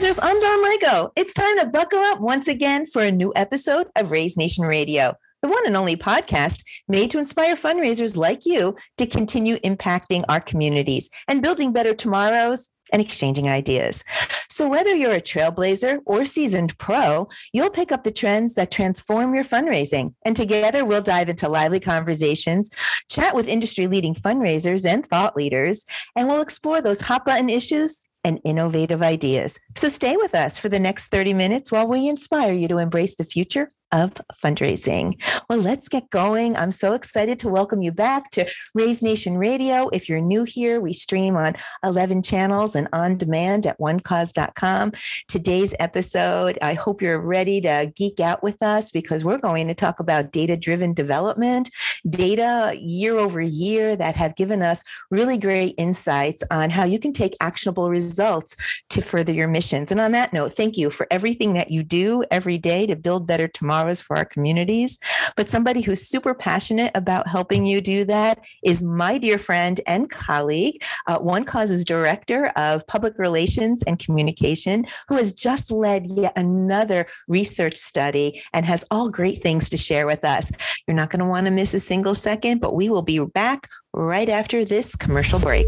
[0.00, 1.12] Fundraisers, I'm Dawn Lego.
[1.14, 5.12] It's time to buckle up once again for a new episode of Raise Nation Radio,
[5.42, 10.40] the one and only podcast made to inspire fundraisers like you to continue impacting our
[10.40, 14.02] communities and building better tomorrows and exchanging ideas.
[14.48, 19.34] So, whether you're a trailblazer or seasoned pro, you'll pick up the trends that transform
[19.34, 20.14] your fundraising.
[20.24, 22.70] And together, we'll dive into lively conversations,
[23.10, 25.84] chat with industry leading fundraisers and thought leaders,
[26.16, 29.58] and we'll explore those hot button issues and innovative ideas.
[29.76, 33.16] So, stay with us for the next 30 minutes while we inspire you to embrace
[33.16, 35.20] the future of fundraising.
[35.48, 36.56] Well, let's get going.
[36.56, 39.88] I'm so excited to welcome you back to Raise Nation Radio.
[39.88, 44.92] If you're new here, we stream on 11 channels and on demand at onecause.com.
[45.26, 49.74] Today's episode, I hope you're ready to geek out with us because we're going to
[49.74, 51.70] talk about data driven development,
[52.08, 57.12] data year over year that have given us really great insights on how you can
[57.12, 58.56] take actionable results
[58.90, 59.90] to further your missions.
[59.90, 63.26] And on that note, thank you for everything that you do every day to build
[63.26, 64.98] better tomorrow tomorrows for our communities.
[65.36, 70.10] But somebody who's super passionate about helping you do that is my dear friend and
[70.10, 76.32] colleague, uh, One Cause's Director of Public Relations and Communication, who has just led yet
[76.36, 80.50] another research study and has all great things to share with us.
[80.86, 83.66] You're not going to want to miss a single second, but we will be back
[83.92, 85.66] right after this commercial break.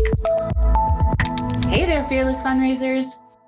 [1.67, 3.07] Hey there, fearless fundraisers.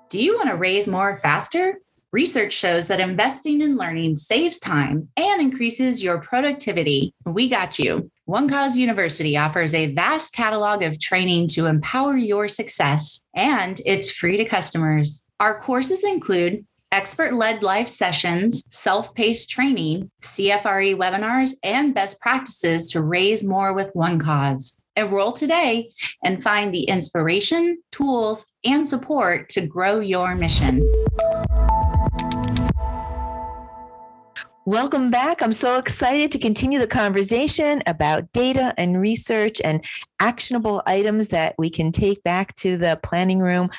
[0.09, 1.79] Do you want to raise more faster?
[2.15, 7.13] Research shows that investing in learning saves time and increases your productivity.
[7.25, 8.09] We got you.
[8.23, 14.09] One Cause University offers a vast catalog of training to empower your success, and it's
[14.09, 15.25] free to customers.
[15.41, 22.91] Our courses include expert led live sessions, self paced training, CFRE webinars, and best practices
[22.91, 24.79] to raise more with One Cause.
[24.95, 25.91] Enroll today
[26.23, 30.81] and find the inspiration, tools, and support to grow your mission.
[34.67, 35.43] Welcome back.
[35.43, 39.85] I'm so excited to continue the conversation about data and research and
[40.19, 43.69] actionable items that we can take back to the planning room.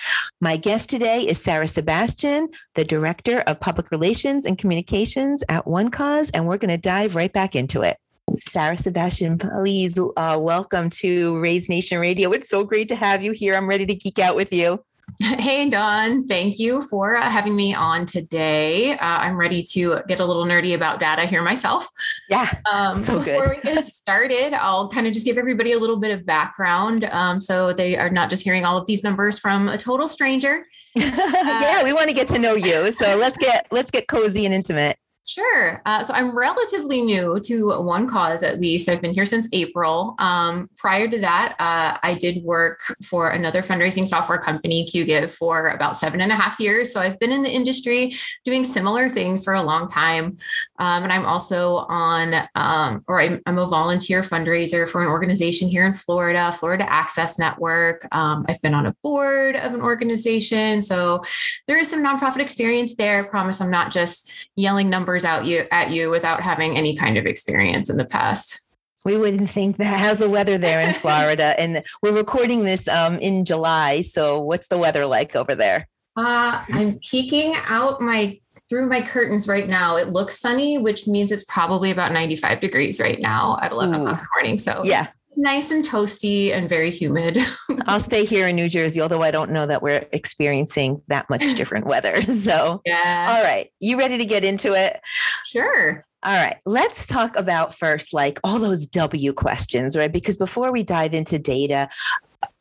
[0.41, 5.91] My guest today is Sarah Sebastian, the Director of Public Relations and Communications at One
[5.91, 7.97] Cause, and we're going to dive right back into it.
[8.39, 12.31] Sarah Sebastian, please uh, welcome to Raise Nation Radio.
[12.31, 13.57] It's so great to have you here.
[13.57, 14.85] I'm ready to geek out with you.
[15.39, 16.27] Hey, Dawn.
[16.27, 18.93] Thank you for uh, having me on today.
[18.93, 21.89] Uh, I'm ready to get a little nerdy about data here myself.
[22.28, 22.50] Yeah.
[22.71, 26.11] Um, so before we get started, I'll kind of just give everybody a little bit
[26.11, 29.78] of background um, so they are not just hearing all of these numbers from a
[29.78, 30.67] total stranger.
[30.94, 32.93] yeah, we want to get to know you.
[32.93, 34.99] So let's get let's get cozy and intimate.
[35.28, 35.82] Sure.
[35.84, 38.88] Uh, so I'm relatively new to One Cause, at least.
[38.88, 40.14] I've been here since April.
[40.20, 45.70] Um, prior to that, uh, I did work for another fundraising software company, Qgiv, for
[45.70, 46.92] about seven and a half years.
[46.92, 48.14] So I've been in the industry
[48.44, 50.37] doing similar things for a long time.
[50.78, 55.66] Um, and I'm also on, um, or I'm, I'm, a volunteer fundraiser for an organization
[55.66, 58.06] here in Florida, Florida Access Network.
[58.12, 60.82] Um, I've been on a board of an organization.
[60.82, 61.25] So
[61.66, 63.25] there is some nonprofit experience there.
[63.25, 66.94] I promise I'm not just yelling numbers numbers out you at you without having any
[66.94, 68.75] kind of experience in the past.
[69.04, 69.99] We wouldn't think that.
[70.00, 71.54] How's the weather there in Florida?
[71.59, 74.03] and we're recording this um, in July.
[74.03, 75.88] So what's the weather like over there?
[76.16, 79.97] Uh, I'm peeking out my through my curtains right now.
[79.97, 84.03] It looks sunny, which means it's probably about 95 degrees right now at 11 Ooh.
[84.03, 84.59] o'clock in the morning.
[84.59, 85.06] So yeah,
[85.37, 87.39] nice and toasty and very humid.
[87.87, 91.55] I'll stay here in New Jersey, although I don't know that we're experiencing that much
[91.55, 92.23] different weather.
[92.23, 93.37] So, yeah.
[93.37, 93.71] All right.
[93.81, 95.01] You ready to get into it?
[95.45, 96.05] Sure.
[96.23, 100.13] All right, let's talk about first, like all those W questions, right?
[100.13, 101.89] Because before we dive into data,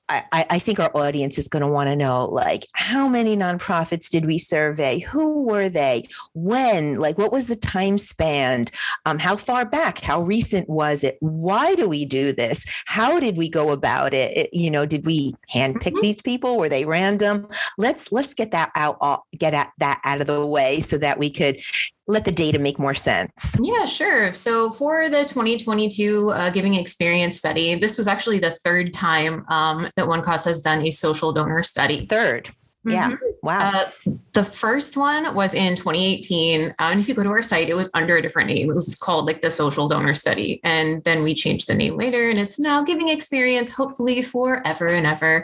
[0.08, 4.08] I, I, think our audience is going to want to know like how many nonprofits
[4.08, 5.00] did we survey?
[5.00, 6.08] Who were they?
[6.34, 6.98] When?
[6.98, 8.66] Like what was the time span?
[9.08, 10.00] Um, how far back?
[10.00, 11.18] How recent was it?
[11.22, 12.66] Why do we do this?
[12.86, 16.02] How did we go about it, it you know did we handpick mm-hmm.
[16.02, 16.58] these people?
[16.58, 17.48] Were they random?
[17.80, 21.32] Let's let's get that out get at that out of the way so that we
[21.32, 21.60] could
[22.08, 23.56] let the data make more sense.
[23.60, 24.34] Yeah, sure.
[24.34, 29.88] So for the 2022 uh, Giving Experience study, this was actually the third time um,
[29.96, 32.06] that One Cause has done a social donor study.
[32.06, 32.52] Third.
[32.86, 33.10] Yeah.
[33.10, 33.26] Mm-hmm.
[33.42, 33.72] Wow.
[33.74, 36.68] Uh, the first one was in 2018.
[36.68, 38.70] Uh, and if you go to our site, it was under a different name.
[38.70, 40.60] It was called like the Social Donor Study.
[40.64, 45.08] And then we changed the name later, and it's now Giving Experience, hopefully forever and
[45.08, 45.44] ever.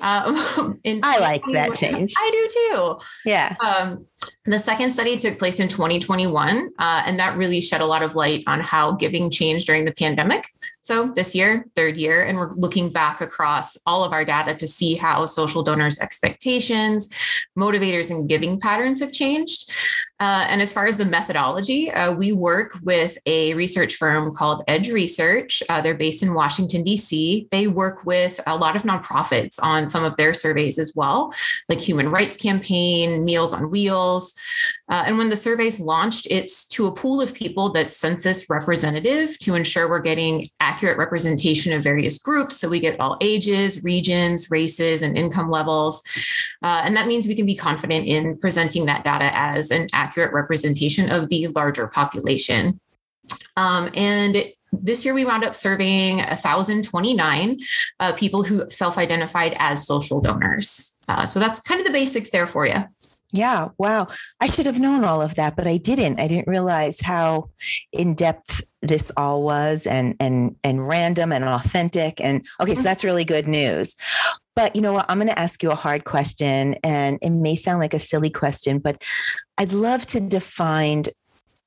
[0.00, 0.34] Um,
[1.02, 2.14] I like that change.
[2.18, 2.98] I do too.
[3.24, 3.56] Yeah.
[3.60, 4.06] Um,
[4.44, 8.14] the second study took place in 2021, uh, and that really shed a lot of
[8.14, 10.46] light on how giving changed during the pandemic.
[10.80, 14.66] So, this year, third year, and we're looking back across all of our data to
[14.66, 17.08] see how social donors' expectations,
[17.56, 19.76] motivators, and and giving patterns have changed.
[20.18, 24.64] Uh, and as far as the methodology, uh, we work with a research firm called
[24.66, 25.62] Edge Research.
[25.68, 27.48] Uh, they're based in Washington, D.C.
[27.50, 31.34] They work with a lot of nonprofits on some of their surveys as well,
[31.68, 34.34] like Human Rights Campaign, Meals on Wheels.
[34.88, 39.36] Uh, and when the survey's launched, it's to a pool of people that's census representative
[39.40, 42.56] to ensure we're getting accurate representation of various groups.
[42.56, 46.02] So we get all ages, regions, races, and income levels.
[46.62, 50.32] Uh, and that means we can be confident in presenting that data as an accurate
[50.32, 52.78] representation of the larger population.
[53.56, 57.56] Um, and this year we wound up serving 1,029
[58.00, 60.98] uh, people who self identified as social donors.
[61.08, 62.84] Uh, so that's kind of the basics there for you.
[63.32, 64.06] Yeah, wow.
[64.40, 66.20] I should have known all of that, but I didn't.
[66.20, 67.50] I didn't realize how
[67.92, 72.84] in depth this all was and and and random and authentic and okay, so mm-hmm.
[72.84, 73.96] that's really good news.
[74.54, 75.06] But you know what?
[75.08, 78.30] I'm going to ask you a hard question, and it may sound like a silly
[78.30, 79.02] question, but
[79.58, 81.04] I'd love to define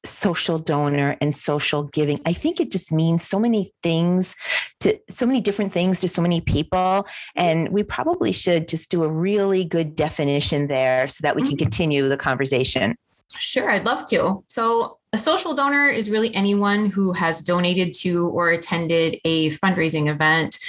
[0.06, 2.19] social donor and social giving.
[2.25, 4.36] I think it just means so many things
[4.80, 7.06] to so many different things to so many people.
[7.36, 11.51] And we probably should just do a really good definition there so that we can
[11.51, 11.63] mm-hmm.
[11.63, 12.96] continue the conversation.
[13.38, 14.44] Sure, I'd love to.
[14.48, 20.07] So, a social donor is really anyone who has donated to or attended a fundraising
[20.07, 20.60] event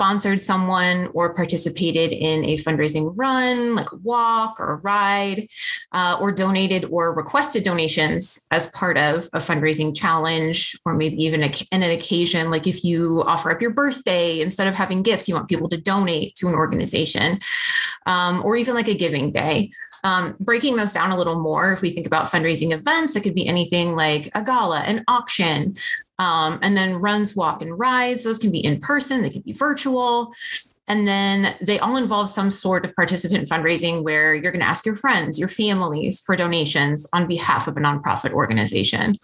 [0.00, 5.46] sponsored someone or participated in a fundraising run, like a walk or a ride,
[5.92, 11.42] uh, or donated or requested donations as part of a fundraising challenge, or maybe even
[11.42, 15.34] a, an occasion, like if you offer up your birthday, instead of having gifts, you
[15.34, 17.38] want people to donate to an organization,
[18.06, 19.70] um, or even like a giving day.
[20.02, 23.34] Um, breaking those down a little more, if we think about fundraising events, it could
[23.34, 25.76] be anything like a gala, an auction,
[26.18, 28.24] um, and then runs, walk, and rides.
[28.24, 30.32] Those can be in person, they can be virtual.
[30.88, 34.84] And then they all involve some sort of participant fundraising where you're going to ask
[34.84, 39.14] your friends, your families for donations on behalf of a nonprofit organization.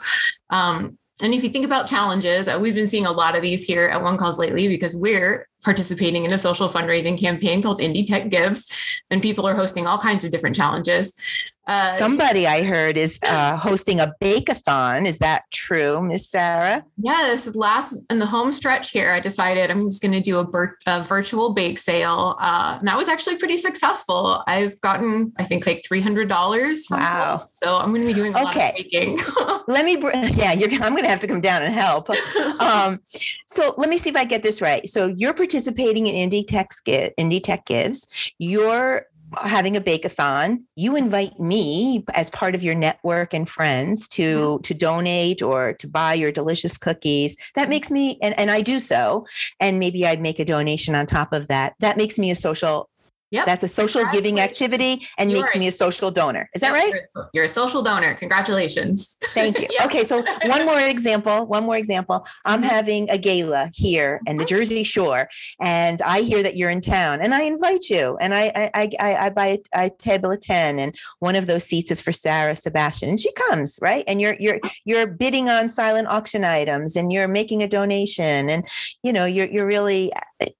[0.50, 3.64] Um, and if you think about challenges, uh, we've been seeing a lot of these
[3.64, 8.04] here at One Cause lately because we're participating in a social fundraising campaign called Indy
[8.04, 8.70] Tech Gives,
[9.10, 11.18] and people are hosting all kinds of different challenges.
[11.66, 15.04] Uh, Somebody I heard is uh, hosting a bake-a-thon.
[15.04, 16.84] Is that true, Miss Sarah?
[16.96, 17.54] Yes.
[17.56, 20.78] Last in the home stretch here, I decided I'm just going to do a, bir-
[20.86, 22.36] a, virtual bake sale.
[22.40, 24.44] Uh, and that was actually pretty successful.
[24.46, 26.86] I've gotten, I think, like three hundred dollars.
[26.90, 27.38] Wow!
[27.38, 28.60] Home, so I'm going to be doing a okay.
[28.60, 29.18] lot of baking.
[29.66, 29.96] let me.
[29.96, 32.08] Br- yeah, I'm going to have to come down and help.
[32.58, 33.00] Um,
[33.46, 34.88] so let me see if I get this right.
[34.88, 36.70] So you're participating in Indy Tech
[37.16, 38.06] Indy Tech Gives.
[38.38, 39.04] You're
[39.42, 44.62] having a bake-a-thon you invite me as part of your network and friends to mm-hmm.
[44.62, 47.36] to donate or to buy your delicious cookies.
[47.54, 49.26] That makes me and, and i do so
[49.60, 51.74] and maybe i'd make a donation on top of that.
[51.80, 52.88] That makes me a social
[53.30, 53.46] Yep.
[53.46, 56.48] That's a social giving activity and you makes me a social donor.
[56.54, 56.92] Is that right?
[57.34, 58.14] You're, a social donor.
[58.14, 59.18] Congratulations.
[59.34, 59.66] Thank you.
[59.86, 60.04] Okay.
[60.04, 62.26] So one more example, one more example.
[62.44, 62.68] I'm mm-hmm.
[62.68, 64.48] having a gala here in the mm-hmm.
[64.48, 65.28] Jersey Shore
[65.60, 69.14] and I hear that you're in town and I invite you and I, I, I,
[69.14, 72.56] I buy a, a table of 10 and one of those seats is for Sarah
[72.56, 74.02] Sebastian and she comes, right?
[74.08, 78.66] And you're, you're, you're bidding on silent auction items and you're making a donation and,
[79.02, 80.10] you know, you're, you're really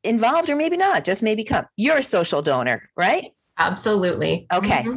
[0.03, 1.67] involved or maybe not, just maybe come.
[1.77, 3.33] You're a social donor, right?
[3.59, 4.47] Absolutely.
[4.53, 4.83] Okay.
[4.83, 4.97] Mm-hmm.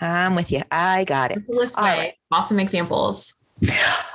[0.00, 0.62] I'm with you.
[0.70, 1.42] I got it.
[1.48, 1.66] Way.
[1.76, 2.14] Right.
[2.30, 3.42] Awesome examples.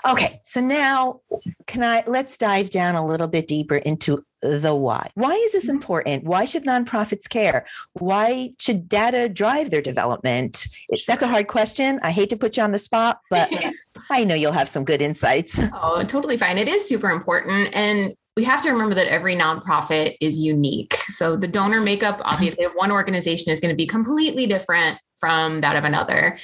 [0.07, 0.39] Okay.
[0.43, 1.21] So now
[1.67, 5.07] can I let's dive down a little bit deeper into the why.
[5.13, 5.75] Why is this mm-hmm.
[5.75, 6.23] important?
[6.23, 7.65] Why should nonprofits care?
[7.93, 10.67] Why should data drive their development?
[11.07, 11.99] That's a hard question.
[12.01, 13.51] I hate to put you on the spot, but
[14.09, 15.59] I know you'll have some good insights.
[15.73, 16.57] Oh, totally fine.
[16.57, 17.69] It is super important.
[17.73, 20.95] And we have to remember that every nonprofit is unique.
[21.09, 25.61] So the donor makeup, obviously, of one organization is going to be completely different from
[25.61, 26.39] that of another.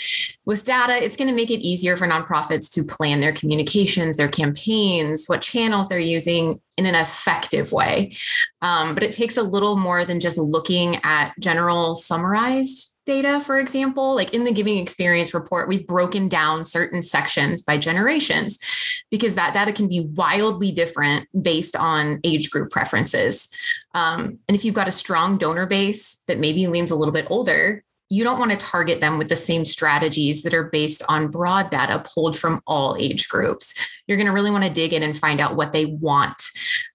[0.45, 4.27] With data, it's going to make it easier for nonprofits to plan their communications, their
[4.27, 8.15] campaigns, what channels they're using in an effective way.
[8.61, 13.57] Um, but it takes a little more than just looking at general summarized data, for
[13.57, 18.59] example, like in the giving experience report, we've broken down certain sections by generations
[19.09, 23.49] because that data can be wildly different based on age group preferences.
[23.95, 27.27] Um, and if you've got a strong donor base that maybe leans a little bit
[27.31, 31.31] older, you don't want to target them with the same strategies that are based on
[31.31, 33.73] broad data pulled from all age groups.
[34.07, 36.41] You're going to really want to dig in and find out what they want.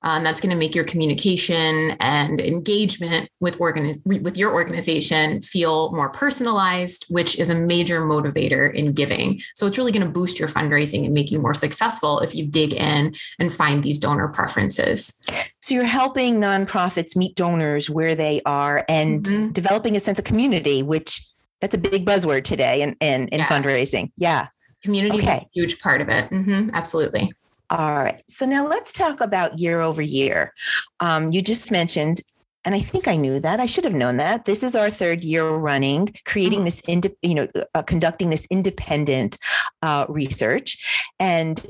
[0.03, 5.93] Um, that's going to make your communication and engagement with organi- with your organization feel
[5.93, 9.41] more personalized, which is a major motivator in giving.
[9.55, 12.47] So it's really going to boost your fundraising and make you more successful if you
[12.47, 15.21] dig in and find these donor preferences.
[15.61, 19.53] So you're helping nonprofits meet donors where they are and mm-hmm.
[19.53, 21.27] developing a sense of community, which
[21.61, 23.47] That's a big buzzword today in in, in Yeah.
[23.47, 24.11] fundraising.
[24.17, 24.49] Yeah.
[24.83, 25.39] Community is Okay.
[25.39, 26.31] a huge part of it.
[26.31, 27.33] Mhm, absolutely.
[27.71, 28.21] All right.
[28.29, 30.53] So now let's talk about year over year.
[31.01, 32.21] Um, you just mentioned,
[32.65, 33.61] and I think I knew that.
[33.61, 34.45] I should have known that.
[34.45, 36.65] This is our third year running, creating Mhm.
[36.65, 39.39] this, inde- you know, uh, conducting this independent
[39.83, 40.79] uh, research,
[41.19, 41.65] and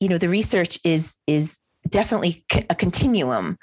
[0.00, 3.58] you know, the research is is definitely a continuum.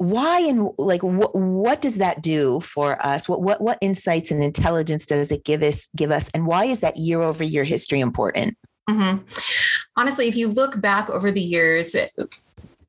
[0.00, 3.28] Why and like what what does that do for us?
[3.28, 6.30] What what what insights and intelligence does it give us give us?
[6.32, 8.56] And why is that year over year history important?
[8.88, 9.18] mm-hmm.
[9.96, 11.94] Honestly, if you look back over the years,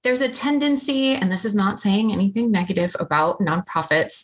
[0.03, 4.23] there's a tendency, and this is not saying anything negative about nonprofits,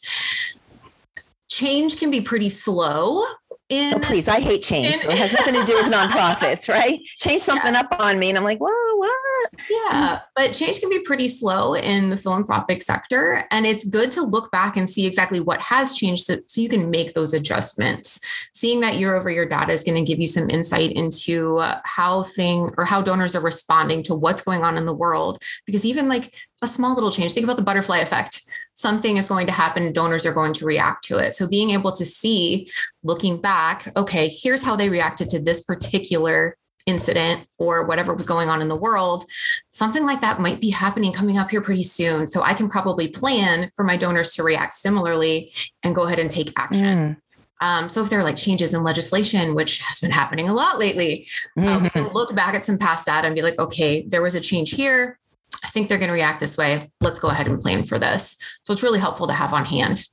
[1.49, 3.25] change can be pretty slow.
[3.69, 4.95] In Oh, please, I hate change.
[4.95, 6.99] So it has nothing to do with nonprofits, right?
[7.19, 9.49] Change something up on me, and I'm like, whoa, what?
[9.69, 13.43] Yeah, but change can be pretty slow in the philanthropic sector.
[13.51, 16.69] And it's good to look back and see exactly what has changed so, so you
[16.69, 18.21] can make those adjustments.
[18.53, 22.23] Seeing that year over year data is going to give you some insight into how
[22.23, 25.41] thing or how donors are responding to what's going on in the world.
[25.65, 28.41] Because even like a small little change, think about the butterfly effect.
[28.73, 31.35] Something is going to happen, donors are going to react to it.
[31.35, 32.69] So being able to see,
[33.03, 38.47] looking back, okay, here's how they reacted to this particular incident or whatever was going
[38.47, 39.23] on in the world,
[39.69, 42.27] something like that might be happening coming up here pretty soon.
[42.27, 45.51] So I can probably plan for my donors to react similarly
[45.83, 46.85] and go ahead and take action.
[46.85, 47.17] Mm,
[47.59, 50.79] Um, so if there are like changes in legislation, which has been happening a lot
[50.79, 51.91] lately, mhm.
[51.93, 54.71] can look back at some past data and be like, okay, there was a change
[54.71, 55.17] here.
[55.63, 56.89] I think they're going to react this way.
[57.01, 58.37] Let's go ahead and plan for this.
[58.63, 60.03] So it's really helpful to have on hand.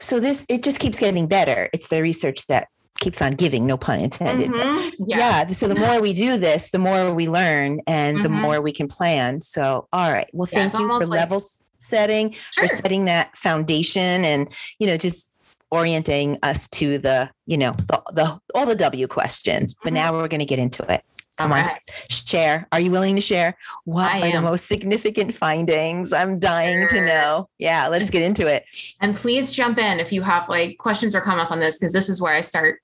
[0.00, 1.68] So this it just keeps getting better.
[1.72, 2.68] It's the research that
[3.00, 4.50] keeps on giving, no pun intended.
[4.50, 4.92] but- Mhm.
[5.06, 5.46] Yeah.
[5.48, 8.40] So the more we do this, the more we learn and the Mhm.
[8.42, 9.40] more we can plan.
[9.40, 10.28] So, all right.
[10.32, 11.42] Well, thank it's you for like- level
[11.78, 12.68] setting, Sure.
[12.68, 14.46] for setting that foundation and,
[14.78, 15.32] you know, just
[15.72, 19.74] orienting us to the, you know, the, the all the W questions.
[19.82, 19.94] But Mhm.
[19.96, 21.02] now we're going to get into it.
[21.38, 21.70] Come on.
[22.08, 22.68] Share.
[22.72, 23.56] Are you willing to share?
[23.84, 26.12] What are the most significant findings?
[26.12, 27.48] I'm dying to know.
[27.58, 28.64] Yeah, let's get into it.
[29.00, 32.08] And please jump in if you have like questions or comments on this, because this
[32.08, 32.80] is where I start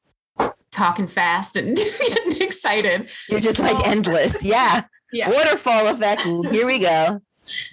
[0.71, 1.76] talking fast and
[2.09, 3.11] getting excited.
[3.28, 4.43] You're just like endless.
[4.49, 4.85] Yeah.
[5.12, 5.31] Yeah.
[5.31, 6.23] Waterfall effect.
[6.23, 7.21] Here we go.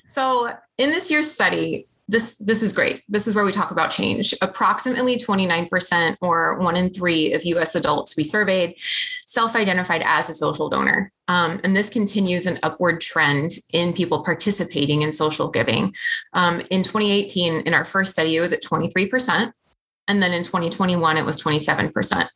[0.08, 3.03] So in this year's study, this this is great.
[3.10, 4.34] This is where we talk about change.
[4.41, 8.75] Approximately 29% or one in three of US adults we surveyed
[9.36, 11.12] self-identified as a social donor.
[11.27, 15.94] Um, and this continues an upward trend in people participating in social giving.
[16.34, 19.51] Um, in 2018, in our first study, it was at 23%.
[20.08, 22.27] And then in 2021, it was 27%.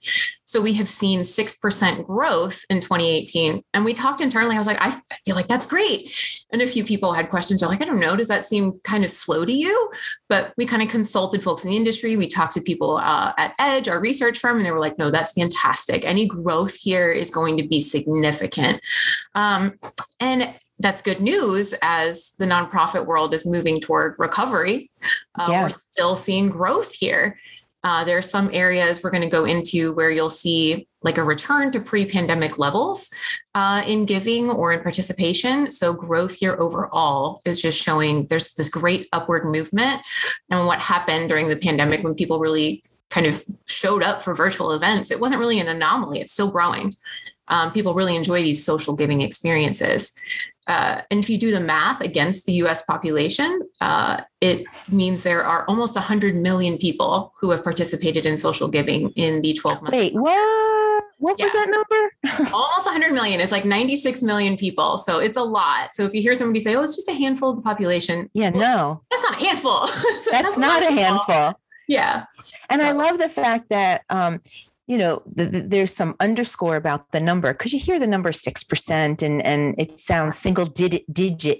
[0.49, 3.61] So we have seen 6% growth in 2018.
[3.75, 4.55] And we talked internally.
[4.55, 6.11] I was like, I feel like that's great.
[6.51, 7.59] And a few people had questions.
[7.59, 9.91] They're like, I don't know, does that seem kind of slow to you?
[10.27, 12.17] But we kind of consulted folks in the industry.
[12.17, 15.11] We talked to people uh, at Edge, our research firm, and they were like, no,
[15.11, 16.03] that's fantastic.
[16.03, 18.81] Any growth here is going to be significant.
[19.35, 19.75] Um,
[20.19, 24.89] and that's good news as the nonprofit world is moving toward recovery.
[25.37, 25.63] Uh, Yeah.
[25.65, 27.37] We're still seeing growth here.
[27.83, 31.23] Uh, there are some areas we're going to go into where you'll see like a
[31.23, 33.09] return to pre-pandemic levels
[33.55, 35.71] uh, in giving or in participation.
[35.71, 40.01] So growth here overall is just showing there's this great upward movement.
[40.49, 44.71] And what happened during the pandemic when people really kind of showed up for virtual
[44.73, 46.19] events, it wasn't really an anomaly.
[46.19, 46.93] It's still growing.
[47.47, 50.13] Um, people really enjoy these social giving experiences.
[50.69, 55.43] Uh, and if you do the math against the US population, uh, it means there
[55.43, 59.97] are almost 100 million people who have participated in social giving in the 12 months.
[59.97, 61.03] Wait, what?
[61.17, 62.49] What was that number?
[62.53, 63.41] Almost 100 million.
[63.41, 64.97] It's like 96 million people.
[64.97, 65.93] So it's a lot.
[65.93, 68.51] So if you hear somebody say, oh, it's just a handful of the population, Yeah,
[68.51, 69.87] no, that's not a handful.
[70.31, 71.59] that's not a handful.
[71.89, 72.23] Yeah.
[72.69, 74.39] And I love the fact that, um,
[74.89, 78.31] you know, th- th- there's some underscore about the number because you hear the number
[78.33, 81.03] six percent and and it sounds single digit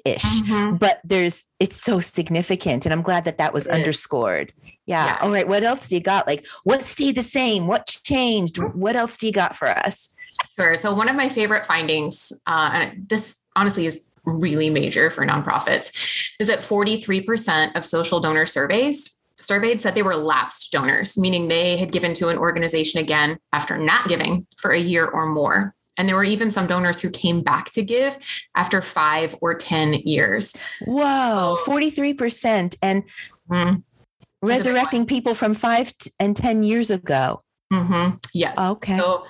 [0.04, 0.80] ish, Mhm.
[0.80, 4.52] but there's it's so significant, and I'm glad that that was It underscored.
[4.88, 5.06] Yeah.
[5.06, 5.18] Yeah.
[5.22, 5.48] All right.
[5.48, 6.26] What else do you got?
[6.26, 7.68] Like, what stayed the same?
[7.68, 8.58] What changed?
[8.58, 10.12] What else do you got for us?
[10.58, 10.76] Sure.
[10.78, 15.92] So one of my favorite findings, uh, and this honestly is really major for nonprofits,
[16.40, 21.78] is that 43% of social donor surveys surveyed said they were lapsed donors, meaning they
[21.78, 25.76] had given to an organization again after not giving for a year or more.
[25.98, 28.18] And there were even some donors who came back to give
[28.56, 30.56] after five or 10 years.
[30.86, 33.04] Whoa, forty three percent, and
[33.52, 33.84] Mm, That's
[34.22, 37.42] a big resurrecting people from five and ten years ago.
[37.72, 38.58] Hmm Yes.
[38.58, 38.98] Okay.
[38.98, 39.26] So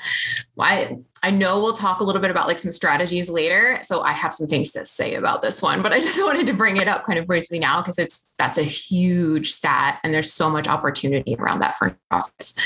[0.57, 3.79] I I know we'll talk a little bit about like some strategies later.
[3.81, 6.53] So I have some things to say about this one, but I just wanted to
[6.53, 10.31] bring it up kind of briefly now because it's that's a huge stat and there's
[10.31, 12.59] so much opportunity around that for nonprofits.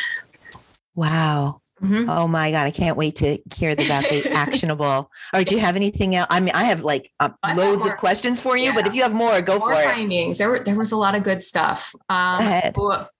[0.95, 1.62] Wow.
[1.83, 2.09] Mm-hmm.
[2.09, 5.11] Oh my God, I can't wait to hear about the actionable.
[5.33, 6.27] Or do you have anything else?
[6.29, 8.75] I mean, I have like uh, loads of questions for you, yeah.
[8.75, 9.89] but if you have more, go more for findings.
[9.89, 9.93] it.
[9.93, 10.37] Findings.
[10.37, 11.93] There, were, there was a lot of good stuff.
[12.09, 12.63] Um,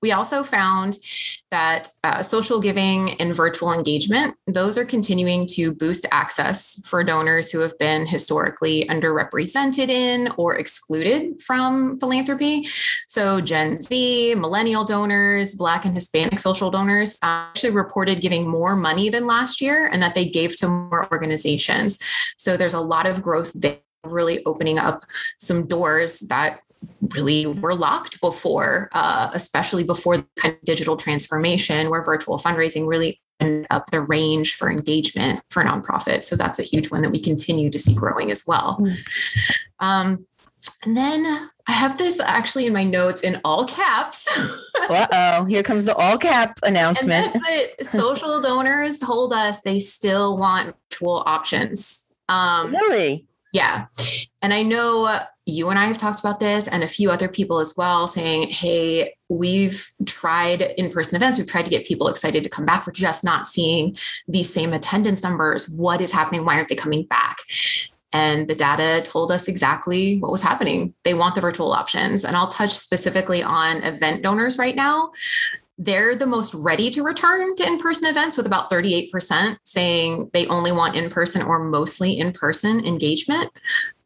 [0.01, 0.96] we also found
[1.51, 7.51] that uh, social giving and virtual engagement, those are continuing to boost access for donors
[7.51, 12.67] who have been historically underrepresented in or excluded from philanthropy.
[13.08, 18.75] So Gen Z, millennial donors, Black and Hispanic social donors uh, actually reported giving more
[18.75, 22.00] money than last year and that they gave to more organizations.
[22.38, 25.01] So there's a lot of growth there really opening up
[25.39, 26.60] some doors that
[27.15, 32.86] really were locked before, uh, especially before the kind of digital transformation where virtual fundraising
[32.86, 36.25] really opened up the range for engagement for nonprofits.
[36.25, 38.77] So that's a huge one that we continue to see growing as well.
[38.81, 38.98] Mm.
[39.79, 40.27] Um,
[40.83, 41.25] and then
[41.67, 44.27] I have this actually in my notes in all caps.
[44.89, 47.37] uh oh, here comes the all cap announcement.
[47.81, 52.13] Social donors told us they still want virtual options.
[52.29, 53.27] Um, really?
[53.53, 53.85] Yeah.
[54.41, 57.59] And I know you and I have talked about this and a few other people
[57.59, 62.43] as well saying, hey, we've tried in person events, we've tried to get people excited
[62.43, 62.87] to come back.
[62.87, 63.95] We're just not seeing
[64.27, 65.69] these same attendance numbers.
[65.69, 66.45] What is happening?
[66.45, 67.37] Why aren't they coming back?
[68.13, 70.93] And the data told us exactly what was happening.
[71.03, 72.24] They want the virtual options.
[72.24, 75.12] And I'll touch specifically on event donors right now.
[75.79, 80.46] They're the most ready to return to in person events, with about 38% saying they
[80.46, 83.51] only want in person or mostly in person engagement.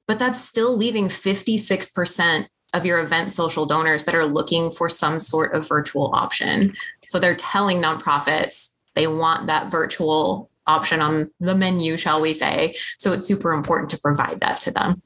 [0.07, 5.19] But that's still leaving 56% of your event social donors that are looking for some
[5.19, 6.73] sort of virtual option.
[7.07, 12.75] So they're telling nonprofits they want that virtual option on the menu, shall we say.
[12.97, 15.01] So it's super important to provide that to them.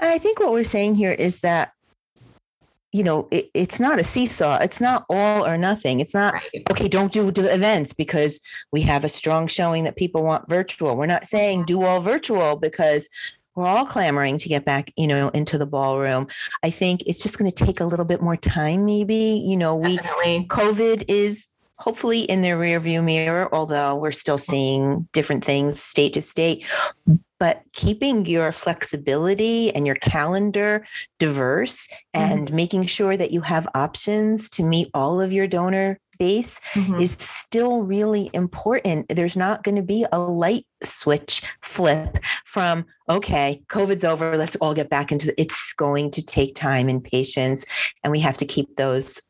[0.00, 1.72] I think what we're saying here is that
[2.92, 6.62] you know it, it's not a seesaw it's not all or nothing it's not right.
[6.70, 10.96] okay don't do, do events because we have a strong showing that people want virtual
[10.96, 13.08] we're not saying do all virtual because
[13.56, 16.28] we're all clamoring to get back you know into the ballroom
[16.62, 19.74] i think it's just going to take a little bit more time maybe you know
[19.74, 20.46] we Definitely.
[20.48, 26.22] covid is hopefully in their rearview mirror, although we're still seeing different things state to
[26.22, 26.64] state.
[27.40, 30.86] But keeping your flexibility and your calendar
[31.18, 32.56] diverse and mm-hmm.
[32.56, 36.94] making sure that you have options to meet all of your donor base mm-hmm.
[37.00, 39.08] is still really important.
[39.08, 44.74] There's not going to be a light switch flip from, okay, COVID's over, let's all
[44.74, 47.64] get back into it's going to take time and patience.
[48.02, 49.20] And we have to keep those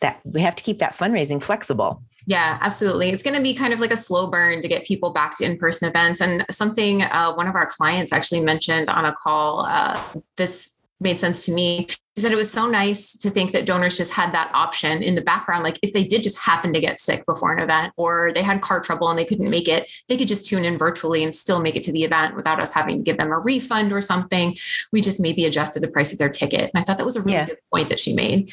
[0.00, 2.02] that we have to keep that fundraising flexible.
[2.26, 3.08] Yeah, absolutely.
[3.08, 5.44] It's going to be kind of like a slow burn to get people back to
[5.44, 6.20] in-person events.
[6.20, 9.60] And something uh, one of our clients actually mentioned on a call.
[9.60, 10.02] Uh,
[10.36, 11.86] this made sense to me.
[12.16, 15.14] She said it was so nice to think that donors just had that option in
[15.14, 15.62] the background.
[15.62, 18.60] Like if they did just happen to get sick before an event or they had
[18.60, 21.62] car trouble and they couldn't make it, they could just tune in virtually and still
[21.62, 24.56] make it to the event without us having to give them a refund or something.
[24.92, 26.72] We just maybe adjusted the price of their ticket.
[26.74, 27.46] And I thought that was a really yeah.
[27.46, 28.52] good point that she made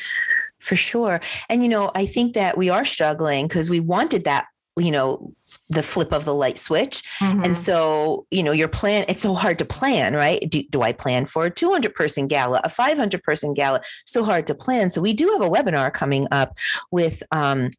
[0.65, 1.21] for sure.
[1.49, 4.47] And, you know, I think that we are struggling because we wanted that,
[4.77, 5.33] you know,
[5.69, 7.03] the flip of the light switch.
[7.19, 7.43] Mm-hmm.
[7.43, 10.39] And so, you know, your plan, it's so hard to plan, right?
[10.49, 13.81] Do, do I plan for a 200 person gala, a 500 person gala?
[14.05, 14.91] So hard to plan.
[14.91, 16.57] So we do have a webinar coming up
[16.91, 17.71] with, um,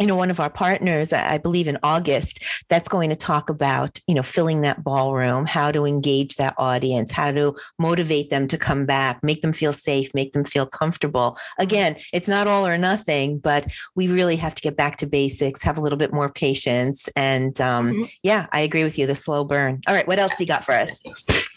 [0.00, 3.98] you know one of our partners i believe in august that's going to talk about
[4.06, 8.58] you know filling that ballroom how to engage that audience how to motivate them to
[8.58, 12.78] come back make them feel safe make them feel comfortable again it's not all or
[12.78, 16.32] nothing but we really have to get back to basics have a little bit more
[16.32, 18.02] patience and um, mm-hmm.
[18.22, 20.64] yeah i agree with you the slow burn all right what else do you got
[20.64, 21.02] for us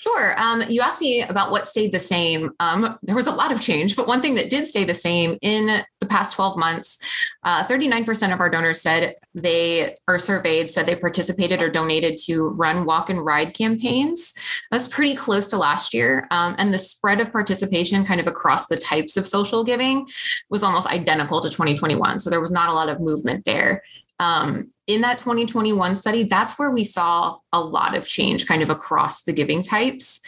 [0.08, 0.36] Sure.
[0.38, 2.52] Um, you asked me about what stayed the same.
[2.60, 5.38] Um, there was a lot of change, but one thing that did stay the same
[5.41, 7.00] in the past 12 months,
[7.43, 12.49] uh, 39% of our donors said they are surveyed said they participated or donated to
[12.49, 14.33] run, walk, and ride campaigns.
[14.71, 16.27] That's pretty close to last year.
[16.31, 20.07] Um, and the spread of participation kind of across the types of social giving
[20.49, 22.19] was almost identical to 2021.
[22.19, 23.81] So there was not a lot of movement there
[24.19, 28.69] um, in that 2021 study, that's where we saw a lot of change kind of
[28.69, 30.21] across the giving types.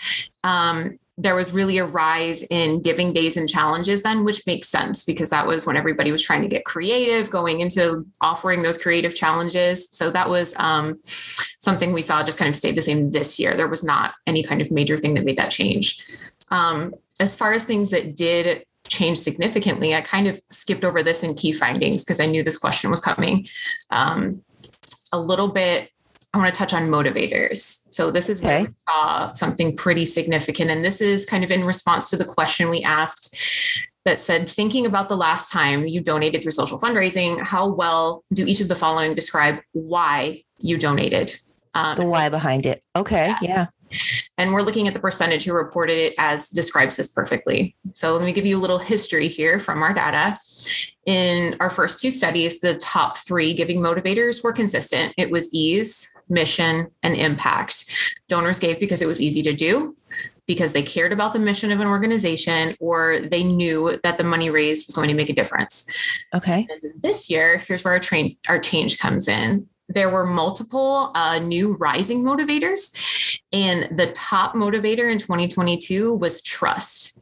[0.44, 5.04] Um, there was really a rise in giving days and challenges then, which makes sense
[5.04, 9.14] because that was when everybody was trying to get creative, going into offering those creative
[9.14, 9.90] challenges.
[9.92, 13.54] So that was um, something we saw just kind of stayed the same this year.
[13.56, 16.02] There was not any kind of major thing that made that change.
[16.52, 19.94] Um, as far as things that did change significantly.
[19.94, 23.00] I kind of skipped over this in key findings because I knew this question was
[23.00, 23.48] coming.
[23.92, 24.42] Um,
[25.14, 25.92] a little bit,
[26.34, 27.88] I want to touch on motivators.
[27.92, 30.70] So this is where we saw something pretty significant.
[30.70, 33.36] And this is kind of in response to the question we asked
[34.06, 38.46] that said, thinking about the last time you donated through social fundraising, how well do
[38.46, 41.38] each of the following describe why you donated?
[41.74, 42.82] Um, the why behind it.
[42.96, 43.28] Okay.
[43.28, 43.38] Yeah.
[43.42, 43.66] yeah.
[44.38, 47.76] And we're looking at the percentage who reported it as describes this perfectly.
[47.94, 50.38] So let me give you a little history here from our data.
[51.06, 55.14] In our first two studies, the top three giving motivators were consistent.
[55.18, 57.92] It was ease, mission, and impact.
[58.28, 59.96] Donors gave because it was easy to do,
[60.46, 64.50] because they cared about the mission of an organization, or they knew that the money
[64.50, 65.90] raised was going to make a difference.
[66.36, 66.68] Okay.
[66.70, 71.40] And this year, here's where our train our change comes in there were multiple uh,
[71.40, 72.96] new rising motivators,
[73.52, 77.20] and the top motivator in 2022 was trust.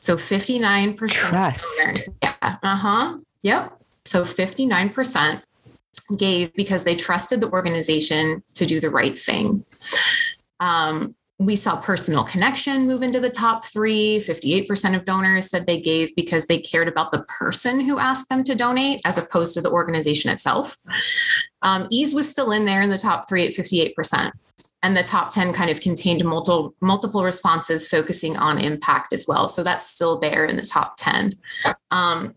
[0.00, 2.08] So 59% trust.
[2.22, 2.34] Yeah.
[2.40, 3.18] Uh huh.
[3.42, 3.78] Yep.
[4.04, 5.42] So 59%
[6.16, 9.64] gave because they trusted the organization to do the right thing.
[10.60, 14.18] Um, we saw personal connection move into the top three.
[14.18, 18.42] 58% of donors said they gave because they cared about the person who asked them
[18.44, 20.76] to donate as opposed to the organization itself.
[21.60, 24.32] Um, ease was still in there in the top three at 58%.
[24.82, 29.48] And the top 10 kind of contained multiple, multiple responses focusing on impact as well.
[29.48, 31.32] So that's still there in the top 10.
[31.90, 32.34] Um,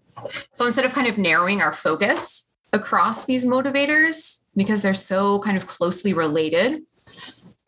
[0.51, 5.57] so instead of kind of narrowing our focus across these motivators, because they're so kind
[5.57, 6.81] of closely related,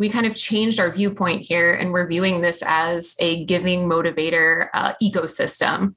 [0.01, 4.67] we kind of changed our viewpoint here and we're viewing this as a giving motivator
[4.73, 5.93] uh, ecosystem.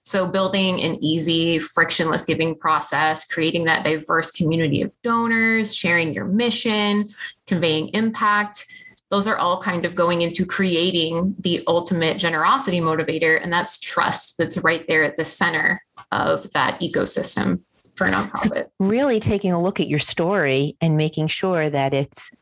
[0.00, 6.24] So, building an easy, frictionless giving process, creating that diverse community of donors, sharing your
[6.24, 7.08] mission,
[7.46, 8.64] conveying impact.
[9.10, 13.38] Those are all kind of going into creating the ultimate generosity motivator.
[13.40, 15.76] And that's trust that's right there at the center
[16.10, 17.60] of that ecosystem
[17.96, 18.60] for a nonprofit.
[18.60, 22.32] So really taking a look at your story and making sure that it's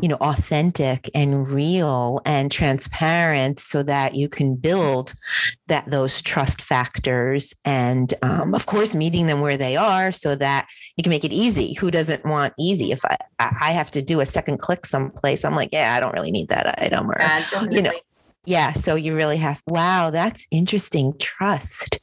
[0.00, 5.14] you know authentic and real and transparent so that you can build
[5.66, 10.66] that those trust factors and um, of course meeting them where they are so that
[10.96, 14.20] you can make it easy who doesn't want easy if i i have to do
[14.20, 17.44] a second click someplace i'm like yeah i don't really need that item or yeah,
[17.70, 17.92] you know
[18.44, 21.98] yeah so you really have wow that's interesting trust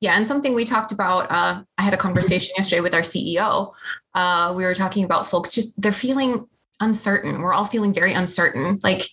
[0.00, 1.26] yeah, and something we talked about.
[1.28, 3.72] Uh, I had a conversation yesterday with our CEO.
[4.14, 6.46] Uh, we were talking about folks just they're feeling
[6.80, 7.40] uncertain.
[7.40, 8.78] We're all feeling very uncertain.
[8.82, 9.08] Like,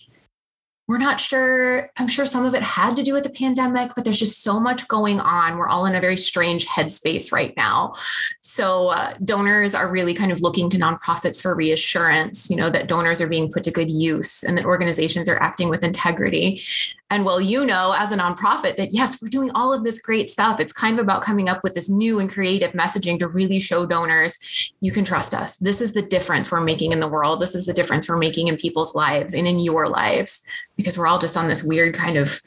[0.88, 1.90] we're not sure.
[1.96, 4.60] I'm sure some of it had to do with the pandemic, but there's just so
[4.60, 5.58] much going on.
[5.58, 7.94] We're all in a very strange headspace right now.
[8.40, 12.86] So, uh, donors are really kind of looking to nonprofits for reassurance, you know, that
[12.86, 16.62] donors are being put to good use and that organizations are acting with integrity.
[17.08, 20.28] And well, you know, as a nonprofit, that yes, we're doing all of this great
[20.28, 20.58] stuff.
[20.58, 23.86] It's kind of about coming up with this new and creative messaging to really show
[23.86, 25.56] donors you can trust us.
[25.56, 27.40] This is the difference we're making in the world.
[27.40, 31.06] This is the difference we're making in people's lives and in your lives because we're
[31.06, 32.40] all just on this weird kind of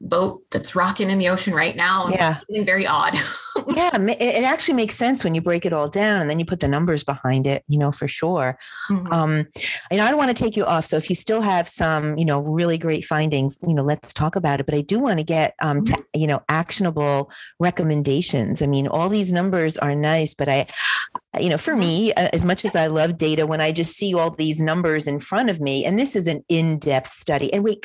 [0.00, 2.08] boat that's rocking in the ocean right now.
[2.08, 2.38] yeah.
[2.48, 3.14] very odd.
[3.68, 3.96] yeah.
[3.96, 6.68] It actually makes sense when you break it all down and then you put the
[6.68, 8.58] numbers behind it, you know, for sure.
[8.90, 9.12] Mm-hmm.
[9.12, 9.46] Um,
[9.90, 10.84] and I don't want to take you off.
[10.84, 14.36] So if you still have some, you know, really great findings, you know, let's talk
[14.36, 14.66] about it.
[14.66, 15.94] But I do want to get, um, mm-hmm.
[15.94, 18.62] to, you know, actionable recommendations.
[18.62, 20.66] I mean, all these numbers are nice, but I,
[21.40, 21.80] you know, for mm-hmm.
[21.80, 25.20] me, as much as I love data, when I just see all these numbers in
[25.20, 27.52] front of me, and this is an in depth study.
[27.52, 27.84] And wait,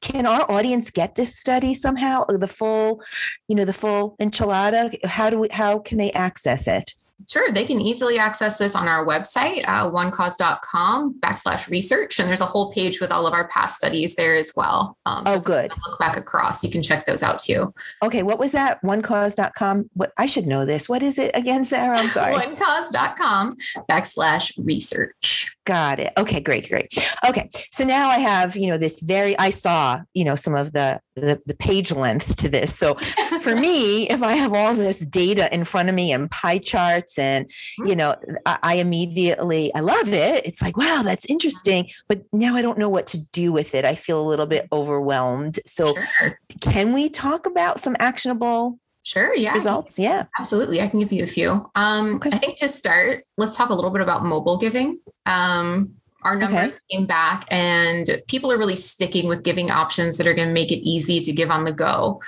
[0.00, 2.24] can our audience get this study somehow?
[2.28, 3.02] The full,
[3.48, 5.04] you know, the full enchilada?
[5.04, 6.94] How do we, how can they access it?
[7.28, 12.18] Sure, they can easily access this on our website, uh, onecause.com backslash research.
[12.18, 14.96] And there's a whole page with all of our past studies there as well.
[15.04, 15.70] Um, so oh, good.
[15.86, 17.74] Look back across, you can check those out too.
[18.02, 18.80] Okay, what was that?
[18.82, 19.90] Onecause.com.
[19.94, 20.88] What I should know this.
[20.88, 21.98] What is it again, Sarah?
[21.98, 22.34] I'm sorry.
[22.56, 23.56] onecause.com
[23.90, 25.56] backslash research.
[25.64, 26.12] Got it.
[26.16, 26.88] Okay, great, great.
[27.28, 30.72] Okay, so now I have, you know, this very, I saw, you know, some of
[30.72, 32.74] the, the, the page length to this.
[32.74, 32.94] So
[33.42, 37.07] for me, if I have all this data in front of me and pie charts
[37.16, 37.86] and, mm-hmm.
[37.86, 40.44] you know, I, I immediately, I love it.
[40.46, 41.88] It's like, wow, that's interesting.
[42.08, 43.84] But now I don't know what to do with it.
[43.84, 45.60] I feel a little bit overwhelmed.
[45.64, 46.38] So sure.
[46.60, 49.34] can we talk about some actionable Sure.
[49.34, 49.54] Yeah.
[49.54, 49.98] Results.
[49.98, 50.24] Yeah.
[50.38, 50.82] Absolutely.
[50.82, 51.70] I can give you a few.
[51.74, 52.30] Um, okay.
[52.30, 54.98] I think to start, let's talk a little bit about mobile giving.
[55.24, 55.94] Um,
[56.24, 56.78] our numbers okay.
[56.90, 60.72] came back and people are really sticking with giving options that are going to make
[60.72, 62.20] it easy to give on the go.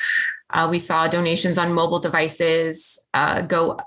[0.53, 3.79] Uh, we saw donations on mobile devices uh, go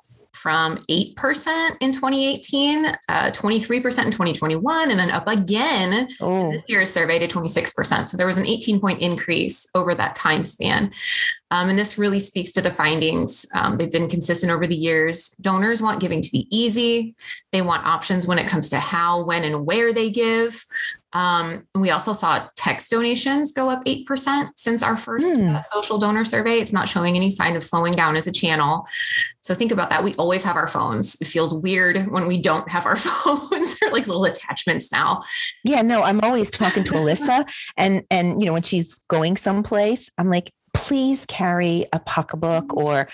[0.44, 6.52] from 8% in 2018, uh, 23% in 2021, and then up again oh.
[6.52, 8.10] this year's survey to 26%.
[8.10, 10.92] So there was an 18 point increase over that time span.
[11.50, 13.46] Um, and this really speaks to the findings.
[13.56, 15.30] Um, they've been consistent over the years.
[15.40, 17.16] Donors want giving to be easy,
[17.54, 20.62] they want options when it comes to how, when, and where they give.
[21.14, 25.56] Um, we also saw text donations go up 8% since our first Hmm.
[25.56, 26.58] uh, social donor survey.
[26.58, 28.86] It's not showing any sign of slowing down as a channel.
[29.42, 30.04] So think about that.
[30.04, 31.20] We always have our phones.
[31.22, 33.80] It feels weird when we don't have our phones.
[33.80, 35.24] They're like little attachments now.
[35.64, 37.48] Yeah, no, I'm always talking to Alyssa
[37.78, 43.08] and and you know when she's going someplace, I'm like, please carry a pocketbook or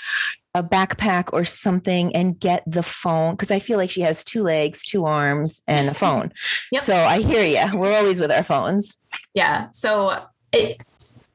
[0.55, 4.43] a backpack or something and get the phone because I feel like she has two
[4.43, 6.31] legs, two arms, and a phone.
[6.71, 6.81] Yep.
[6.81, 7.77] So I hear you.
[7.77, 8.97] We're always with our phones.
[9.33, 9.69] Yeah.
[9.71, 10.81] So it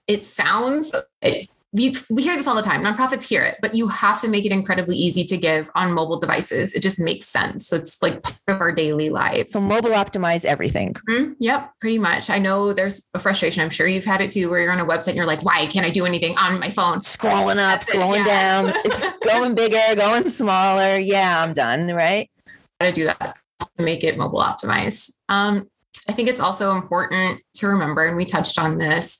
[0.07, 2.83] it sounds it, we, we hear this all the time.
[2.83, 6.21] Nonprofits hear it, but you have to make it incredibly easy to give on mobile
[6.21, 6.73] devices.
[6.73, 7.73] It just makes sense.
[7.73, 9.51] It's like part of our daily lives.
[9.53, 10.95] So mobile optimize everything.
[11.11, 11.35] Mhm.
[11.41, 12.31] Yep, pretty much.
[12.31, 13.61] I know there's a frustration.
[13.61, 15.67] I'm sure you've had it too, where you're on a website and you're like, why
[15.67, 17.01] can't I do anything on my phone?
[17.01, 18.63] Scrolling up, That's it, scrolling yeah.
[18.63, 18.75] down.
[18.85, 20.97] It's going bigger, going smaller.
[21.01, 21.89] Yeah, I'm done.
[21.93, 22.31] Right.
[22.79, 23.37] How to do that
[23.79, 25.19] to make it mobile optimized.
[25.29, 25.69] Um,
[26.09, 29.19] I think it's also important to remember, and we touched on this.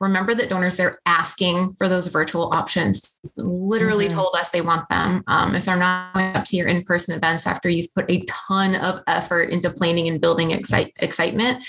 [0.00, 3.12] Remember that donors they're asking for those virtual options.
[3.36, 4.12] Literally Mhm.
[4.12, 5.24] told us they want them.
[5.26, 8.76] Um, if they're not going up to your in-person events after you've put a ton
[8.76, 11.64] of effort into planning and building excite- excitement,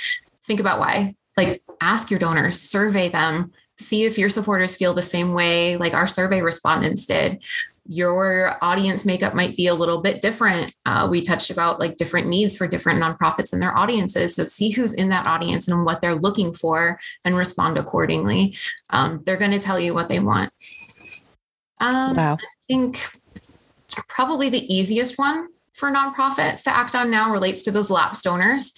[0.46, 1.16] think about why.
[1.38, 5.94] Like ask your donors, survey them, see if your supporters feel the same way like
[5.94, 7.40] our survey respondents did
[7.92, 10.76] your audience makeup might be a little bit different.
[10.86, 14.36] Uh, we touched about like different needs for different nonprofits and their audiences.
[14.36, 18.56] So see who's in that audience and what they're looking for and respond accordingly.
[18.92, 20.54] Um, they're going to tell you what they want.
[21.80, 22.38] Um, Wow.
[22.40, 23.00] I think
[24.08, 28.78] probably the easiest one for nonprofits to act on now relates to those lapsed donors.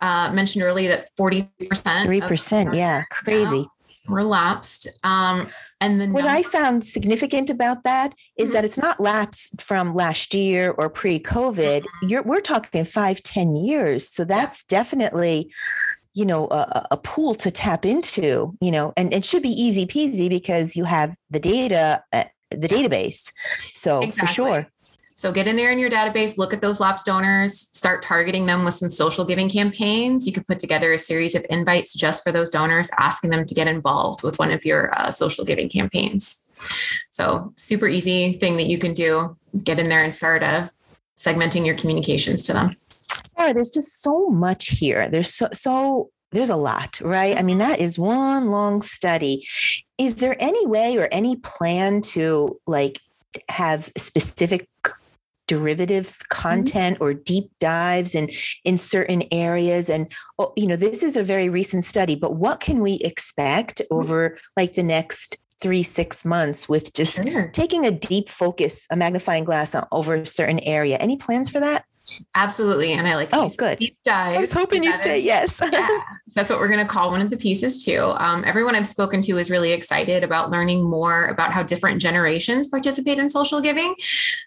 [0.00, 1.48] Uh, mentioned earlier that 40%.
[1.60, 3.04] 3%, Yeah.
[3.10, 3.68] Crazy.
[4.08, 4.98] Relapsed.
[5.04, 5.48] Um,
[5.80, 8.52] and then What I found significant about that is Mhm.
[8.52, 11.80] that it's not lapsed from last year or pre-COVID.
[11.82, 12.08] Mm-hmm.
[12.08, 14.12] You're we're talking five, ten years.
[14.12, 15.50] So that's definitely,
[16.14, 19.86] you know, a, a pool to tap into, you know, and it should be easy
[19.86, 23.32] peasy because you have the data, uh, the database.
[23.74, 24.66] So for sure.
[25.20, 28.64] So get in there in your database, look at those lapsed donors, start targeting them
[28.64, 30.26] with some social giving campaigns.
[30.26, 33.54] You could put together a series of invites just for those donors, asking them to
[33.54, 36.48] get involved with one of your uh, social giving campaigns.
[37.10, 39.36] So super easy thing that you can do.
[39.62, 40.70] Get in there and start uh,
[41.18, 42.70] segmenting your communications to them.
[43.36, 45.10] Sarah, there's just so much here.
[45.10, 47.38] There's so so there's a lot, right?
[47.38, 49.46] I mean, that is one long study.
[49.98, 53.02] Is there any way or any plan to like
[53.50, 54.66] have specific
[55.50, 56.42] derivative mm-hmm.
[56.42, 58.30] content or deep dives in
[58.64, 59.90] in certain areas.
[59.90, 63.80] And oh, you know this is a very recent study but what can we expect
[63.80, 63.94] mm-hmm.
[63.98, 69.44] over like the next three six months with just taking a deep focus a magnifying
[69.44, 70.96] glass on, over a certain area?
[70.98, 71.84] Any plans for that
[72.34, 72.92] Absolutely.
[72.92, 73.78] And I like Oh, good.
[73.78, 74.36] deep dive.
[74.36, 75.86] i was hoping you'd say is- yes yeah,
[76.34, 78.00] that's what we're going to call one of the pieces too.
[78.00, 82.68] Um, everyone I've spoken to is really excited about learning more about how different generations
[82.68, 83.94] participate in social giving.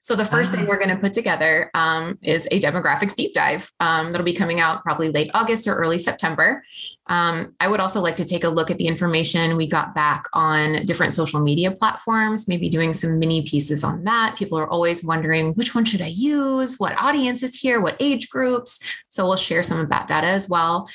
[0.01, 0.69] So the first thing Ah.
[0.69, 4.59] we're going to put together um, is a demographics deep dive um, that'll be coming
[4.59, 6.63] out probably late August or early September.
[7.07, 10.23] Um, I would also like to take a look at the information we got back
[10.33, 14.35] on different social media platforms, maybe doing some mini pieces on that.
[14.37, 16.77] People are always wondering which one should I use?
[16.79, 17.81] What audience is here?
[17.81, 18.79] What age groups?
[19.09, 20.87] So we'll share some of that data as well.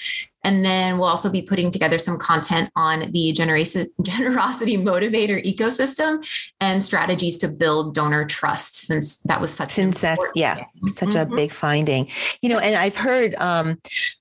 [0.44, 6.24] And then we'll also be putting together some content on the generosity, motivator ecosystem
[6.60, 10.86] and strategies to build donor trust, since that was such since that's yeah thing.
[10.86, 11.36] such a Mhm.
[11.36, 12.08] big finding
[12.40, 13.78] you know and i've heard um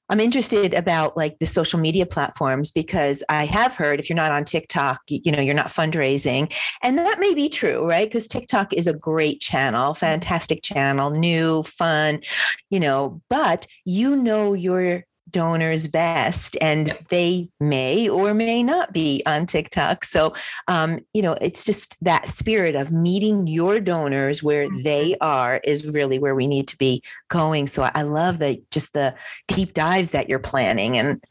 [0.10, 4.32] i'm interested about like the social media platforms because i have heard if you're not
[4.32, 6.54] on tiktok you, know you're not fundraising.
[6.82, 8.08] And that may be true right?
[8.08, 12.22] Because tiktok is a great channel fantastic channel new fun
[12.70, 17.08] you know but you know your donors best and Yep.
[17.10, 20.34] they may or may not be on tiktok so
[20.68, 24.84] um, you know, it's just that spirit of meeting your donors where Mhm.
[24.84, 27.68] they are is really where we need to be going.
[27.68, 29.16] So I love the just the
[29.48, 31.24] deep dives that you're planning, and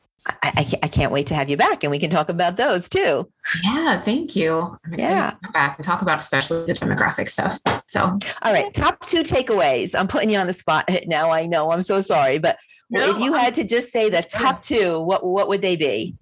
[0.42, 2.56] I, I, can't- I can't wait to have you back, and we can talk about
[2.56, 3.30] those too.
[3.62, 4.76] Yeah, thank you.
[4.84, 5.30] I'm excited Yeah.
[5.30, 7.58] to come back and talk about especially the demographic stuff.
[7.88, 9.98] So All right, top two takeaways.
[9.98, 11.30] I'm putting you on the spot now.
[11.30, 11.70] I know.
[11.70, 15.00] I'm so sorry, but No, if you um, had to just say the top two,
[15.00, 16.14] what what would they be?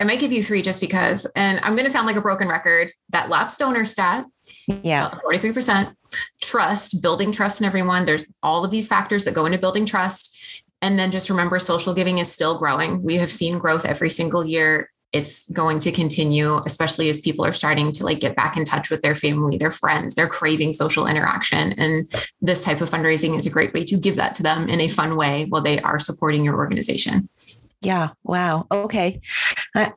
[0.00, 2.48] I might give you three just because, and I'm going to sound like a broken
[2.48, 2.90] record.
[3.10, 4.26] That lapsed donor stat,
[4.66, 5.96] Yeah, forty-three percent
[6.40, 8.06] trust, building trust in everyone.
[8.06, 10.36] There's all of these factors that go into building trust.
[10.82, 13.02] And then just remember social giving is still growing.
[13.02, 14.88] We have seen growth every single year.
[15.12, 18.90] It's going to continue, especially as people are starting to like get back in touch
[18.90, 21.72] with their family, their friends, they're craving social interaction.
[21.72, 22.06] And
[22.40, 24.88] this type of fundraising is a great way to give that to them in a
[24.88, 27.28] fun way while they are supporting your organization.
[27.82, 28.08] Yeah.
[28.24, 28.66] Wow.
[28.70, 29.20] Okay.
[29.74, 29.90] Uh,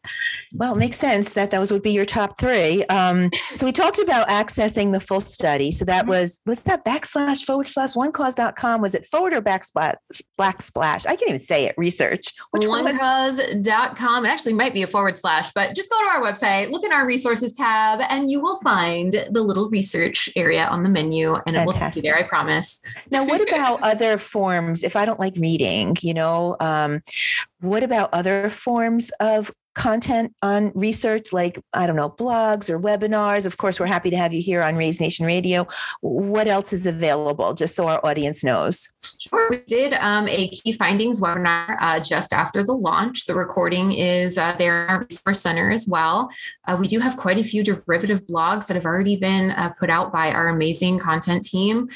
[0.53, 2.83] well, it makes sense that those would be your top three.
[2.85, 5.71] Um, so we talked about accessing the full study.
[5.71, 6.09] So that mm-hmm.
[6.09, 8.81] was, was that backslash forward slash onecause.com?
[8.81, 9.95] Was it forward or backsplash?
[10.39, 11.05] Backsplash?
[11.07, 11.75] I can't even say it.
[11.77, 12.33] Research.
[12.55, 14.25] Onecause.com.
[14.25, 16.91] It actually might be a forward slash, but just go to our website, look in
[16.91, 21.55] our resources tab, and you will find the little research area on the menu and
[21.55, 22.15] it will take you there.
[22.15, 22.83] I promise.
[23.11, 24.83] Now, what about other forms?
[24.83, 27.01] If I don't like reading, you know, um,
[27.59, 33.45] what about other forms of content on research like i don't know blogs or webinars.
[33.45, 35.65] Of course we're happy to have you here on raise nation radio.
[36.01, 38.87] What else is available just so our audience knows?
[39.19, 43.25] Sure we did um, a key findings webinar uh, just after the launch.
[43.25, 46.29] The recording is uh, there in our resource center as well
[46.65, 49.89] uh, we do have quite a few derivative blogs that have already been uh, put
[49.89, 51.87] out by our amazing content team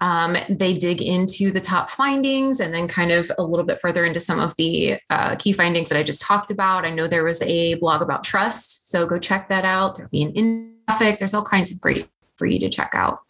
[0.00, 4.04] um, they dig into the top findings and then kind of a little bit further
[4.04, 7.24] into some of the uh, key findings that i just talked about i know there
[7.24, 8.88] was a blog about trust.
[8.90, 9.96] So go check that out.
[9.96, 11.18] There'll be an infographic.
[11.18, 13.20] There's all kinds of great for you to check out.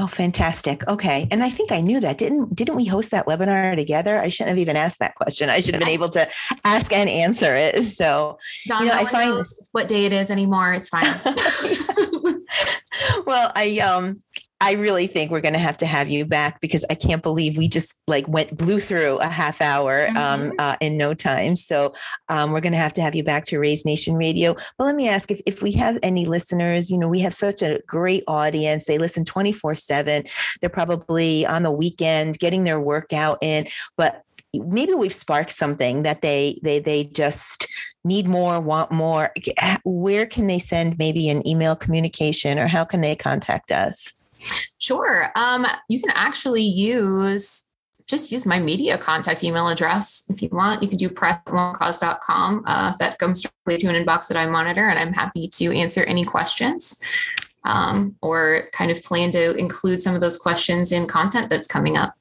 [0.00, 0.86] Oh, fantastic.
[0.86, 1.26] Okay.
[1.32, 2.18] And I think I knew that.
[2.18, 4.20] Didn't didn't we host that webinar together?
[4.20, 5.50] I shouldn't have even asked that question.
[5.50, 6.28] I should have been able to
[6.64, 7.82] ask and answer it.
[7.82, 10.72] So Don, you know, I find what day it is anymore.
[10.72, 11.02] It's fine.
[13.26, 14.22] well, I um
[14.60, 17.56] I really think we're going to have to have you back because I can't believe
[17.56, 20.50] we just like went blew through a half hour um, mm-hmm.
[20.50, 21.54] um, uh, in no time.
[21.54, 21.94] So
[22.28, 24.54] um, we're going to have to have you back to Raise Nation Radio.
[24.76, 27.62] But let me ask if, if we have any listeners, you know, we have such
[27.62, 28.86] a great audience.
[28.86, 30.24] They listen 24 seven.
[30.60, 36.22] They're probably on the weekend getting their workout in, but maybe we've sparked something that
[36.22, 37.68] they, they, they just
[38.04, 39.32] need more, want more.
[39.84, 44.14] Where can they send maybe an email communication or how can they contact us?
[44.78, 45.26] Sure.
[45.36, 47.64] Um, you can actually use
[48.08, 50.82] just use my media contact email address if you want.
[50.82, 52.64] You can do press.onecause.com.
[52.66, 56.04] Uh, that comes directly to an inbox that I monitor, and I'm happy to answer
[56.04, 57.02] any questions
[57.64, 61.98] um, or kind of plan to include some of those questions in content that's coming
[61.98, 62.14] up.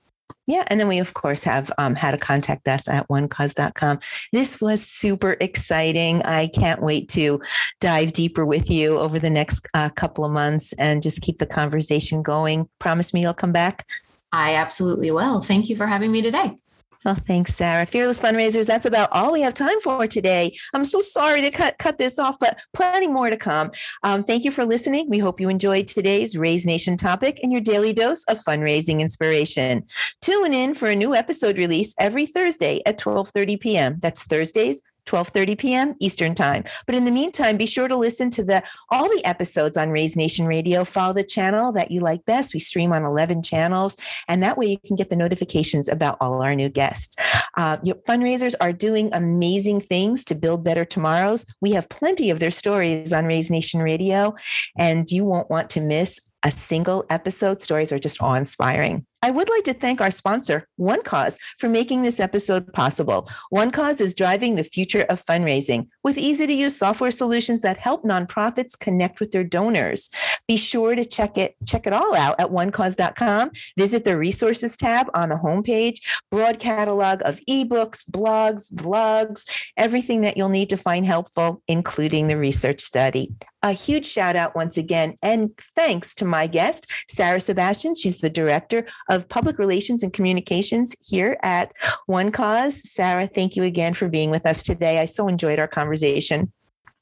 [0.46, 0.64] Yeah.
[0.68, 4.00] And then we, of course, have um, how to contact us at onecause.com.
[4.32, 6.22] This was super exciting.
[6.24, 7.42] I can't wait to
[7.82, 11.46] dive deeper with you over the next uh, couple of months and just keep the
[11.46, 12.70] conversation going.
[12.80, 13.86] Promise me you'll come back.
[14.32, 15.42] I absolutely will.
[15.42, 16.58] Thank you for having me today.
[17.06, 17.86] Oh, thanks, Sarah.
[17.86, 18.66] Fearless fundraisers.
[18.66, 20.58] That's about all we have time for today.
[20.74, 23.72] I'm so sorry to cut cut this off, but plenty more to come.
[24.04, 25.10] Um, thank you for listening.
[25.10, 29.86] We hope you enjoyed today's Raise Nation topic and your daily dose of fundraising inspiration.
[30.22, 33.98] Tune in for a new episode release every Thursday at 12:30 p.m.
[34.02, 35.96] That's Thursdays 12:30 p.m.
[36.00, 36.64] Eastern Time.
[36.86, 40.16] But in the meantime, be sure to listen to the all the episodes on Raise
[40.16, 40.84] Nation Radio.
[40.84, 42.54] Follow the channel that you like best.
[42.54, 46.44] We stream on 11 channels, and that way you can get the notifications about all
[46.44, 47.16] our new guests.
[47.56, 51.46] Uh, your fundraisers are doing amazing things to build better tomorrows.
[51.62, 54.36] We have plenty of their stories on Raise Nation Radio,
[54.78, 57.62] and you won't want to miss a single episode.
[57.62, 59.06] Stories are just awe inspiring.
[59.28, 63.28] I would like to thank our sponsor, One Cause, for making this episode possible.
[63.50, 67.76] One Cause is driving the future of fundraising with easy to use software solutions that
[67.76, 70.10] help nonprofits connect with their donors.
[70.48, 73.52] Be sure to check it, check it all out at onecause.com.
[73.78, 76.00] Visit the resources tab on the homepage,
[76.32, 82.38] broad catalog of ebooks, blogs, vlogs, everything that you'll need to find helpful, including the
[82.38, 83.36] research study.
[83.64, 87.96] A huge shout out once again, and thanks to my guest, Sarah Sebastian.
[87.96, 91.74] She's the director of Public Relations and Communications here at
[92.06, 92.90] One Cause.
[92.90, 95.00] Sarah, thank you again for being with us today.
[95.00, 96.52] I so enjoyed our conversation.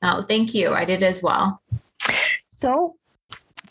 [0.01, 0.71] Oh, thank you.
[0.71, 1.62] I did as well.
[2.47, 2.95] So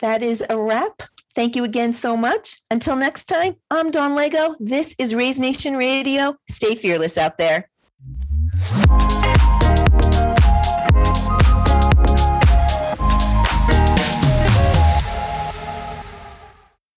[0.01, 1.03] that is a wrap.
[1.33, 2.61] Thank you again so much.
[2.71, 4.55] Until next time, I'm Don Lego.
[4.59, 6.37] This is Raise Nation Radio.
[6.49, 7.69] Stay fearless out there.